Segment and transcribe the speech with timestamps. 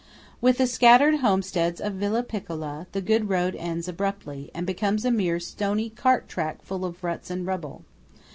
[0.41, 5.11] With the scattered homesteads of Villa Piccola the good road ends abruptly, and becomes a
[5.11, 7.83] mere stony cart track full of ruts and rubble.